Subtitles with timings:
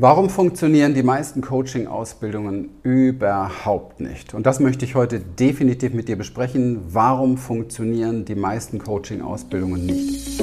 [0.00, 4.32] Warum funktionieren die meisten Coaching-Ausbildungen überhaupt nicht?
[4.32, 6.78] Und das möchte ich heute definitiv mit dir besprechen.
[6.90, 10.40] Warum funktionieren die meisten Coaching-Ausbildungen nicht?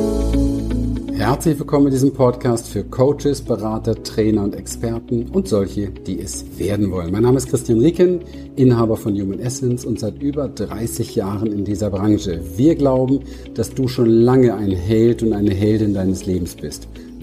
[1.13, 6.60] Herzlich willkommen in diesem Podcast für Coaches, Berater, Trainer und Experten und solche, die es
[6.60, 7.13] werden wollen.
[7.13, 8.26] Mein Name ist Christian Ricken,
[8.58, 12.42] Inhaber von Human Essence und seit über 30 Jahren in dieser Branche.
[12.58, 13.22] Wir glauben,
[13.53, 16.90] dass du schon lange ein Held und eine Heldin deines Lebens bist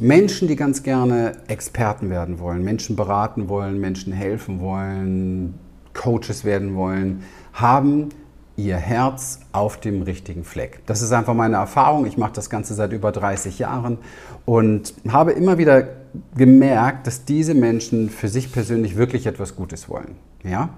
[0.00, 5.54] Menschen, die ganz gerne Experten werden wollen, Menschen beraten wollen, Menschen helfen wollen,
[5.92, 7.22] Coaches werden wollen,
[7.52, 8.08] haben
[8.56, 10.80] ihr Herz auf dem richtigen Fleck.
[10.86, 12.06] Das ist einfach meine Erfahrung.
[12.06, 13.98] Ich mache das Ganze seit über 30 Jahren
[14.44, 15.86] und habe immer wieder
[16.36, 20.16] gemerkt, dass diese Menschen für sich persönlich wirklich etwas Gutes wollen.
[20.44, 20.70] Ja?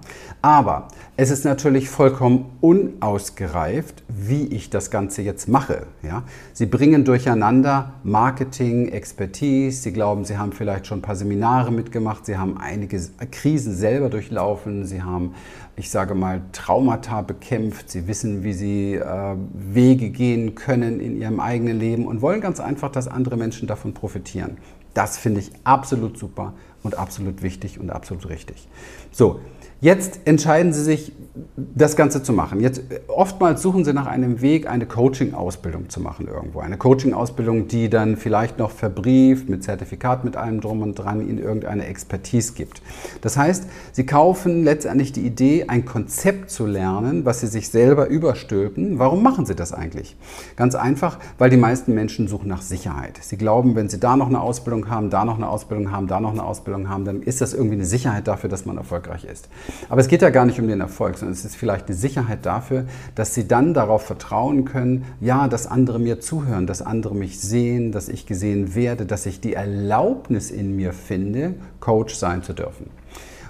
[0.42, 5.86] Aber es ist natürlich vollkommen unausgereift, wie ich das Ganze jetzt mache.
[6.02, 6.22] Ja?
[6.52, 12.26] Sie bringen durcheinander Marketing, Expertise, sie glauben, sie haben vielleicht schon ein paar Seminare mitgemacht,
[12.26, 13.00] sie haben einige
[13.30, 15.34] Krisen selber durchlaufen, sie haben,
[15.74, 21.40] ich sage mal, Traumata bekämpft, sie wissen, wie sie äh, Wege gehen können in ihrem
[21.40, 24.58] eigenen Leben und wollen ganz einfach, dass andere Menschen davon profitieren.
[24.96, 28.66] Das finde ich absolut super und absolut wichtig und absolut richtig.
[29.10, 29.40] So,
[29.80, 31.12] Jetzt entscheiden Sie sich,
[31.56, 32.60] das Ganze zu machen.
[32.60, 36.60] Jetzt oftmals suchen Sie nach einem Weg, eine Coaching-Ausbildung zu machen irgendwo.
[36.60, 41.38] Eine Coaching-Ausbildung, die dann vielleicht noch verbrieft, mit Zertifikat, mit allem drum und dran Ihnen
[41.38, 42.82] irgendeine Expertise gibt.
[43.20, 48.08] Das heißt, Sie kaufen letztendlich die Idee, ein Konzept zu lernen, was Sie sich selber
[48.08, 48.98] überstülpen.
[48.98, 50.16] Warum machen Sie das eigentlich?
[50.56, 53.18] Ganz einfach, weil die meisten Menschen suchen nach Sicherheit.
[53.20, 56.20] Sie glauben, wenn Sie da noch eine Ausbildung haben, da noch eine Ausbildung haben, da
[56.20, 59.48] noch eine Ausbildung haben, dann ist das irgendwie eine Sicherheit dafür, dass man erfolgreich ist.
[59.88, 62.46] Aber es geht ja gar nicht um den Erfolg, sondern es ist vielleicht eine Sicherheit
[62.46, 62.84] dafür,
[63.16, 67.90] dass sie dann darauf vertrauen können, ja, dass andere mir zuhören, dass andere mich sehen,
[67.90, 72.90] dass ich gesehen werde, dass ich die Erlaubnis in mir finde, Coach sein zu dürfen.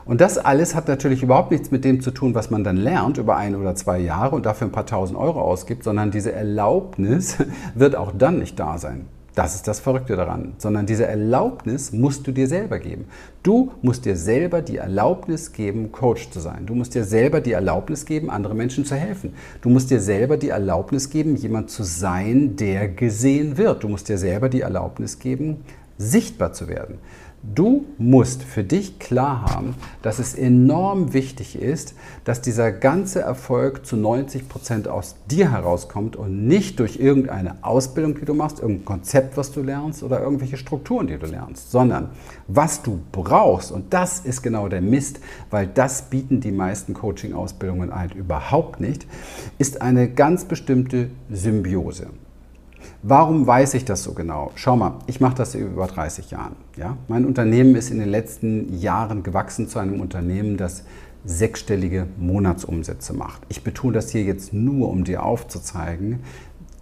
[0.07, 3.19] Und das alles hat natürlich überhaupt nichts mit dem zu tun, was man dann lernt
[3.19, 7.37] über ein oder zwei Jahre und dafür ein paar tausend Euro ausgibt, sondern diese Erlaubnis
[7.75, 9.07] wird auch dann nicht da sein.
[9.37, 10.55] Das ist das Verrückte daran.
[10.57, 13.05] Sondern diese Erlaubnis musst du dir selber geben.
[13.43, 16.65] Du musst dir selber die Erlaubnis geben, Coach zu sein.
[16.65, 19.35] Du musst dir selber die Erlaubnis geben, anderen Menschen zu helfen.
[19.61, 23.85] Du musst dir selber die Erlaubnis geben, jemand zu sein, der gesehen wird.
[23.85, 25.59] Du musst dir selber die Erlaubnis geben,
[25.99, 26.99] sichtbar zu werden.
[27.55, 33.87] Du musst für dich klar haben, dass es enorm wichtig ist, dass dieser ganze Erfolg
[33.87, 38.85] zu 90 Prozent aus dir herauskommt und nicht durch irgendeine Ausbildung, die du machst, irgendein
[38.85, 42.11] Konzept, was du lernst oder irgendwelche Strukturen, die du lernst, sondern
[42.49, 43.71] was du brauchst.
[43.71, 45.21] Und das ist genau der Mist,
[45.51, 49.07] weil das bieten die meisten Coaching-Ausbildungen halt überhaupt nicht,
[49.59, 52.09] ist eine ganz bestimmte Symbiose.
[53.09, 54.51] Warum weiß ich das so genau?
[54.57, 56.57] Schau mal, ich mache das über 30 Jahren.
[56.77, 56.97] Ja?
[57.07, 60.83] Mein Unternehmen ist in den letzten Jahren gewachsen zu einem Unternehmen, das
[61.25, 63.43] sechsstellige Monatsumsätze macht.
[63.49, 66.19] Ich betone das hier jetzt nur, um dir aufzuzeigen,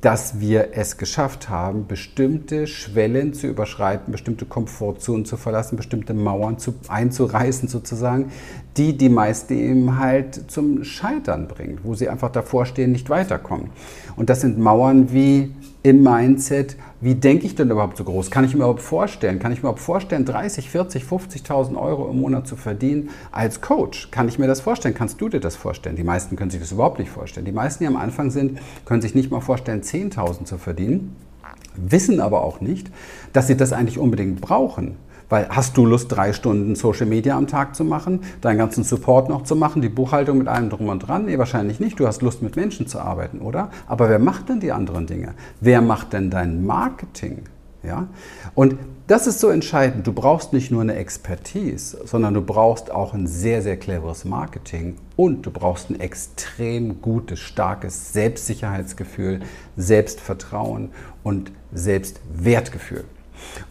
[0.01, 6.59] dass wir es geschafft haben, bestimmte Schwellen zu überschreiten, bestimmte Komfortzonen zu verlassen, bestimmte Mauern
[6.59, 8.31] zu, einzureißen sozusagen,
[8.79, 13.69] die die meisten eben halt zum Scheitern bringt, wo sie einfach davor stehen, nicht weiterkommen.
[14.17, 15.53] Und das sind Mauern wie
[15.85, 18.31] im Mindset, wie denke ich denn überhaupt so groß?
[18.31, 19.39] Kann ich mir überhaupt vorstellen?
[19.39, 24.11] Kann ich mir überhaupt vorstellen, 30, 40, 50.000 Euro im Monat zu verdienen als Coach?
[24.11, 24.95] Kann ich mir das vorstellen?
[24.95, 25.95] Kannst du dir das vorstellen?
[25.95, 27.45] Die meisten können sich das überhaupt nicht vorstellen.
[27.45, 31.15] Die meisten, die am Anfang sind, können sich nicht mal vorstellen, 10.000 zu verdienen,
[31.77, 32.91] wissen aber auch nicht,
[33.35, 34.97] dass sie das eigentlich unbedingt brauchen.
[35.29, 39.29] Weil hast du Lust, drei Stunden Social Media am Tag zu machen, deinen ganzen Support
[39.29, 41.25] noch zu machen, die Buchhaltung mit allem drum und dran?
[41.25, 41.99] Nee, wahrscheinlich nicht.
[41.99, 43.71] Du hast Lust, mit Menschen zu arbeiten, oder?
[43.87, 45.35] Aber wer macht denn die anderen Dinge?
[45.61, 47.45] Wer macht denn dein Marketing?
[47.85, 48.09] Ja?
[48.55, 48.77] Und
[49.07, 50.07] das ist so entscheidend.
[50.07, 54.97] Du brauchst nicht nur eine Expertise, sondern du brauchst auch ein sehr, sehr cleveres Marketing
[55.17, 59.41] und du brauchst ein extrem gutes, starkes Selbstsicherheitsgefühl,
[59.77, 60.91] Selbstvertrauen
[61.23, 63.05] und Selbstwertgefühl.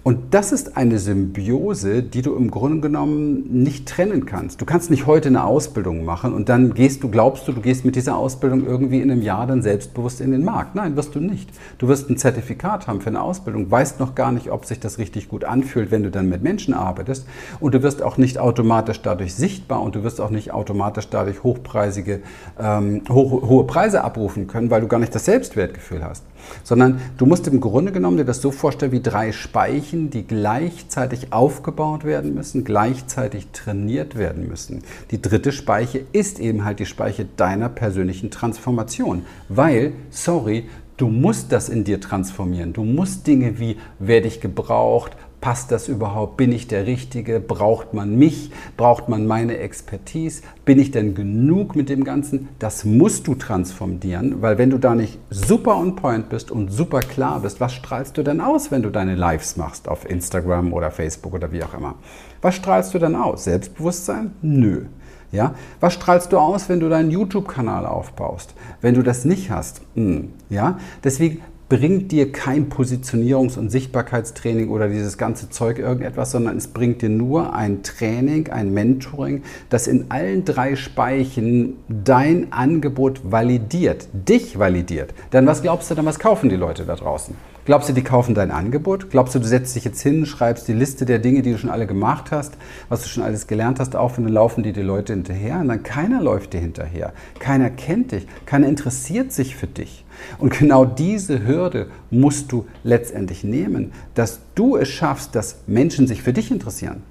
[0.03, 4.59] Und das ist eine Symbiose, die du im Grunde genommen nicht trennen kannst.
[4.59, 7.85] Du kannst nicht heute eine Ausbildung machen und dann gehst du, glaubst du, du gehst
[7.85, 10.75] mit dieser Ausbildung irgendwie in einem Jahr dann selbstbewusst in den Markt.
[10.75, 11.49] Nein, wirst du nicht.
[11.77, 14.97] Du wirst ein Zertifikat haben für eine Ausbildung, weißt noch gar nicht, ob sich das
[14.97, 17.25] richtig gut anfühlt, wenn du dann mit Menschen arbeitest.
[17.59, 21.43] Und du wirst auch nicht automatisch dadurch sichtbar und du wirst auch nicht automatisch dadurch
[21.43, 22.21] hochpreisige,
[22.59, 26.23] ähm, hohe, hohe Preise abrufen können, weil du gar nicht das Selbstwertgefühl hast.
[26.63, 31.31] Sondern du musst im Grunde genommen dir das so vorstellen wie drei Speichen, die gleichzeitig
[31.31, 34.81] aufgebaut werden müssen, gleichzeitig trainiert werden müssen.
[35.11, 39.27] Die dritte Speiche ist eben halt die Speiche deiner persönlichen Transformation.
[39.49, 40.65] Weil, sorry,
[40.95, 42.71] Du musst das in dir transformieren.
[42.71, 45.13] Du musst Dinge wie, werde ich gebraucht,
[45.43, 46.37] Passt das überhaupt?
[46.37, 47.41] Bin ich der Richtige?
[47.41, 48.49] Braucht man mich?
[48.77, 50.41] Braucht man meine Expertise?
[50.63, 52.47] Bin ich denn genug mit dem Ganzen?
[52.59, 57.01] Das musst du transformieren, weil wenn du da nicht super on point bist und super
[57.01, 60.91] klar bist, was strahlst du denn aus, wenn du deine Lives machst auf Instagram oder
[60.91, 61.95] Facebook oder wie auch immer?
[62.41, 63.43] Was strahlst du dann aus?
[63.43, 64.31] Selbstbewusstsein?
[64.41, 64.85] Nö.
[65.33, 65.55] Ja?
[65.81, 68.53] Was strahlst du aus, wenn du deinen YouTube-Kanal aufbaust?
[68.79, 69.81] Wenn du das nicht hast?
[69.95, 70.31] Hm.
[70.49, 70.77] Ja?
[71.03, 77.01] Deswegen bringt dir kein Positionierungs- und Sichtbarkeitstraining oder dieses ganze Zeug irgendetwas, sondern es bringt
[77.01, 84.59] dir nur ein Training, ein Mentoring, das in allen drei Speichen dein Angebot validiert, dich
[84.59, 85.13] validiert.
[85.31, 87.35] Denn was glaubst du dann, was kaufen die Leute da draußen?
[87.65, 89.09] Glaubst du, die kaufen dein Angebot?
[89.09, 91.69] Glaubst du, du setzt dich jetzt hin, schreibst die Liste der Dinge, die du schon
[91.69, 92.57] alle gemacht hast,
[92.89, 95.69] was du schon alles gelernt hast, auf und dann laufen dir die Leute hinterher und
[95.69, 97.13] dann keiner läuft dir hinterher.
[97.39, 100.03] Keiner kennt dich, keiner interessiert sich für dich.
[100.39, 106.21] Und genau diese Hürde musst du letztendlich nehmen, dass du es schaffst, dass Menschen sich
[106.21, 107.01] für dich interessieren.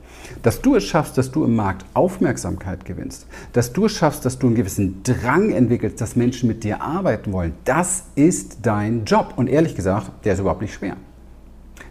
[0.43, 4.39] Dass du es schaffst, dass du im Markt Aufmerksamkeit gewinnst, dass du es schaffst, dass
[4.39, 9.35] du einen gewissen Drang entwickelst, dass Menschen mit dir arbeiten wollen, das ist dein Job.
[9.37, 10.97] Und ehrlich gesagt, der ist überhaupt nicht schwer.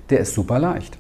[0.10, 0.98] Der ist super leicht.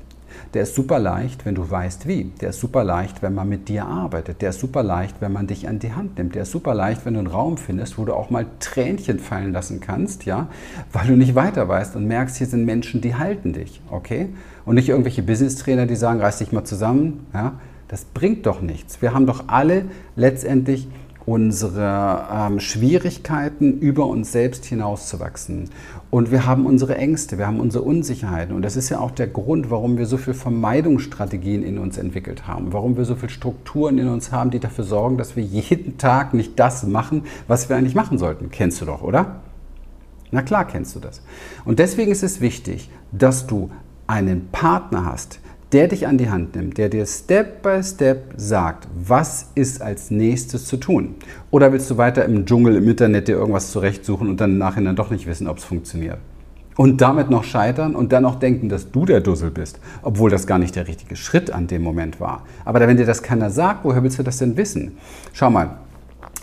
[0.54, 2.32] Der ist super leicht, wenn du weißt wie.
[2.42, 4.42] Der ist super leicht, wenn man mit dir arbeitet.
[4.42, 6.36] Der ist super leicht, wenn man dich an die Hand nimmt.
[6.36, 9.54] Der ist super leicht, wenn du einen Raum findest, wo du auch mal Tränchen fallen
[9.54, 10.48] lassen kannst, ja,
[10.92, 14.30] weil du nicht weiter weißt und merkst, hier sind Menschen, die halten dich, okay?
[14.66, 17.54] Und nicht irgendwelche Business-Trainer, die sagen, reiß dich mal zusammen, ja.
[17.88, 19.02] Das bringt doch nichts.
[19.02, 19.84] Wir haben doch alle
[20.16, 20.88] letztendlich
[21.26, 25.70] unsere ähm, Schwierigkeiten, über uns selbst hinauszuwachsen.
[26.10, 28.56] Und wir haben unsere Ängste, wir haben unsere Unsicherheiten.
[28.56, 32.48] Und das ist ja auch der Grund, warum wir so viele Vermeidungsstrategien in uns entwickelt
[32.48, 35.98] haben, warum wir so viele Strukturen in uns haben, die dafür sorgen, dass wir jeden
[35.98, 38.50] Tag nicht das machen, was wir eigentlich machen sollten.
[38.50, 39.42] Kennst du doch, oder?
[40.32, 41.22] Na klar kennst du das.
[41.66, 43.70] Und deswegen ist es wichtig, dass du
[44.08, 45.40] einen Partner hast,
[45.72, 50.12] der dich an die Hand nimmt, der dir Step by Step sagt, was ist als
[50.12, 51.16] nächstes zu tun?
[51.50, 54.96] Oder willst du weiter im Dschungel, im Internet dir irgendwas zurechtsuchen und dann nachher dann
[54.96, 56.18] doch nicht wissen, ob es funktioniert?
[56.76, 60.48] Und damit noch scheitern und dann noch denken, dass du der Dussel bist, obwohl das
[60.48, 62.44] gar nicht der richtige Schritt an dem Moment war.
[62.66, 64.98] Aber wenn dir das keiner sagt, woher willst du das denn wissen?
[65.34, 65.78] Schau mal,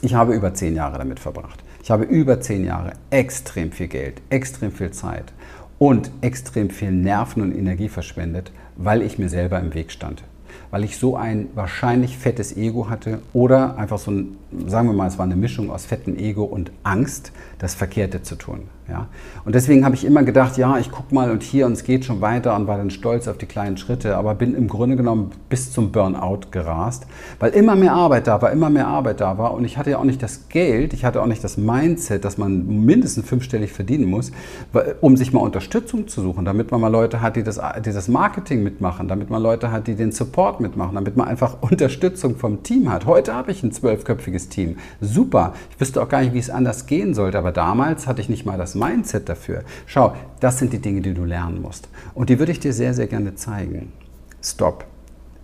[0.01, 1.63] ich habe über zehn Jahre damit verbracht.
[1.83, 5.33] Ich habe über zehn Jahre extrem viel Geld, extrem viel Zeit
[5.79, 10.23] und extrem viel Nerven und Energie verschwendet, weil ich mir selber im Weg stand.
[10.71, 15.07] Weil ich so ein wahrscheinlich fettes Ego hatte oder einfach so ein, sagen wir mal,
[15.07, 18.69] es war eine Mischung aus fettem Ego und Angst, das Verkehrte zu tun.
[18.89, 19.09] Ja?
[19.45, 22.05] Und deswegen habe ich immer gedacht, ja, ich gucke mal und hier und es geht
[22.05, 25.33] schon weiter und war dann stolz auf die kleinen Schritte, aber bin im Grunde genommen
[25.51, 27.07] bis zum Burnout gerast,
[27.39, 29.99] weil immer mehr Arbeit da war, immer mehr Arbeit da war und ich hatte ja
[29.99, 34.09] auch nicht das Geld, ich hatte auch nicht das Mindset, dass man mindestens fünfstellig verdienen
[34.09, 34.33] muss,
[35.01, 38.09] um sich mal Unterstützung zu suchen, damit man mal Leute hat, die das, die das
[38.09, 42.63] Marketing mitmachen, damit man Leute hat, die den Support mitmachen, damit man einfach Unterstützung vom
[42.63, 43.05] Team hat.
[43.05, 44.77] Heute habe ich ein zwölfköpfiges Team.
[45.01, 45.55] Super.
[45.71, 48.47] Ich wüsste auch gar nicht, wie es anders gehen sollte, aber damals hatte ich nicht
[48.47, 49.65] mal das Mindset dafür.
[49.87, 51.89] Schau, das sind die Dinge, die du lernen musst.
[52.15, 53.93] Und die würde ich dir sehr, sehr gerne zeigen.
[54.43, 54.85] Stopp.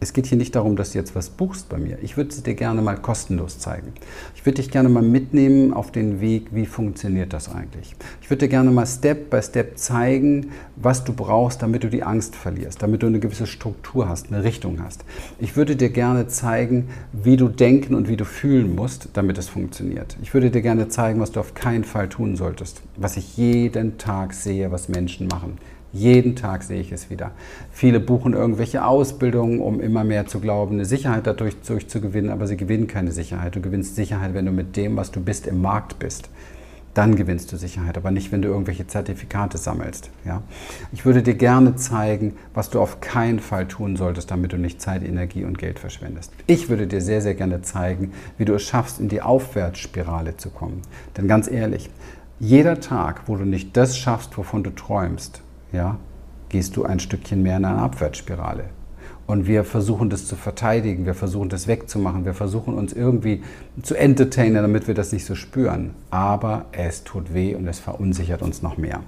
[0.01, 1.99] Es geht hier nicht darum, dass du jetzt was buchst bei mir.
[2.03, 3.93] Ich würde es dir gerne mal kostenlos zeigen.
[4.35, 7.95] Ich würde dich gerne mal mitnehmen auf den Weg, wie funktioniert das eigentlich.
[8.21, 12.03] Ich würde dir gerne mal Step by Step zeigen, was du brauchst, damit du die
[12.03, 15.05] Angst verlierst, damit du eine gewisse Struktur hast, eine Richtung hast.
[15.39, 19.49] Ich würde dir gerne zeigen, wie du denken und wie du fühlen musst, damit es
[19.49, 20.17] funktioniert.
[20.23, 23.97] Ich würde dir gerne zeigen, was du auf keinen Fall tun solltest, was ich jeden
[23.97, 25.57] Tag sehe, was Menschen machen.
[25.95, 27.31] Jeden Tag sehe ich es wieder.
[27.71, 32.49] Viele buchen irgendwelche Ausbildungen, um immer mehr zu glauben, eine Sicherheit dadurch zu gewinnen, aber
[32.49, 33.55] sie gewinnen keine Sicherheit.
[33.55, 36.31] Du gewinnst Sicherheit, wenn du mit dem, was du bist, im Markt bist.
[36.95, 40.11] Dann gewinnst du Sicherheit, aber nicht, wenn du irgendwelche Zertifikate sammelst.
[40.25, 40.43] Ja?
[40.93, 44.81] Ich würde dir gerne zeigen, was du auf keinen Fall tun solltest, damit du nicht
[44.81, 46.33] Zeit, Energie und Geld verschwendest.
[46.49, 50.51] Ich würde dir sehr, sehr gerne zeigen, wie du es schaffst, in die Aufwärtsspirale zu
[50.51, 50.83] kommen.
[51.17, 51.89] Denn ganz ehrlich,
[52.41, 55.44] jeder Tag, wo du nicht das schaffst, wovon du träumst,
[55.75, 55.99] ja,
[56.49, 58.65] gehst du ein Stückchen mehr in eine Abwärtsspirale.
[59.27, 63.43] Und wir versuchen das zu verteidigen, wir versuchen das wegzumachen, wir versuchen uns irgendwie
[63.83, 65.95] zu entertainen, damit wir das nicht so spüren.
[66.11, 69.01] Aber es tut weh und es verunsichert uns noch mehr.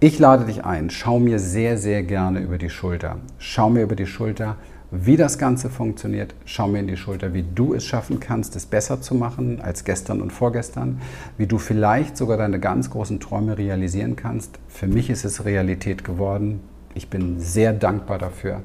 [0.00, 3.16] Ich lade dich ein, schau mir sehr, sehr gerne über die Schulter.
[3.38, 4.56] Schau mir über die Schulter,
[4.90, 6.34] wie das Ganze funktioniert.
[6.44, 9.84] Schau mir in die Schulter, wie du es schaffen kannst, es besser zu machen als
[9.84, 11.00] gestern und vorgestern.
[11.36, 14.58] Wie du vielleicht sogar deine ganz großen Träume realisieren kannst.
[14.68, 16.60] Für mich ist es Realität geworden.
[16.94, 18.62] Ich bin sehr dankbar dafür.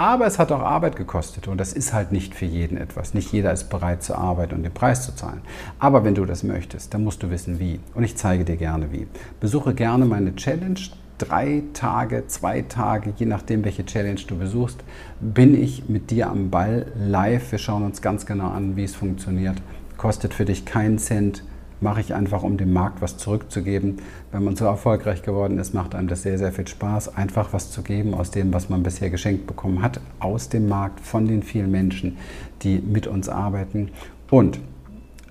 [0.00, 3.12] Aber es hat auch Arbeit gekostet und das ist halt nicht für jeden etwas.
[3.12, 5.42] Nicht jeder ist bereit zu arbeiten und den Preis zu zahlen.
[5.78, 7.80] Aber wenn du das möchtest, dann musst du wissen wie.
[7.94, 9.06] Und ich zeige dir gerne wie.
[9.40, 10.80] Besuche gerne meine Challenge.
[11.20, 14.82] Drei Tage, zwei Tage, je nachdem, welche Challenge du besuchst,
[15.20, 17.52] bin ich mit dir am Ball live.
[17.52, 19.60] Wir schauen uns ganz genau an, wie es funktioniert.
[19.98, 21.44] Kostet für dich keinen Cent
[21.82, 23.98] mache ich einfach, um dem Markt was zurückzugeben.
[24.32, 27.70] Wenn man so erfolgreich geworden ist, macht einem das sehr, sehr viel Spaß, einfach was
[27.70, 31.42] zu geben aus dem, was man bisher geschenkt bekommen hat, aus dem Markt, von den
[31.42, 32.16] vielen Menschen,
[32.62, 33.90] die mit uns arbeiten.
[34.30, 34.58] Und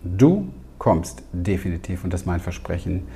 [0.04, 3.08] du kommst definitiv, und das ist mein Versprechen,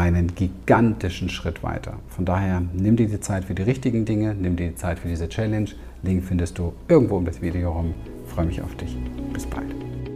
[0.00, 1.98] einen gigantischen Schritt weiter.
[2.08, 5.08] Von daher nimm dir die Zeit für die richtigen Dinge, nimm dir die Zeit für
[5.08, 5.68] diese Challenge.
[6.02, 7.94] Link findest du irgendwo um das Video herum.
[8.26, 8.96] Freue mich auf dich.
[9.32, 9.66] Bis bald.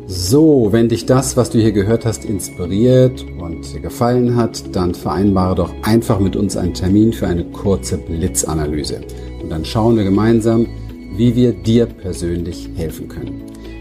[0.06, 5.54] So, wenn dich das, was du hier gehört hast, inspiriert und gefallen hat, dann vereinbare
[5.54, 9.00] doch einfach mit uns einen Termin für eine kurze Blitzanalyse.
[9.42, 10.66] Und dann schauen wir gemeinsam,
[11.16, 13.42] wie wir dir persönlich helfen können.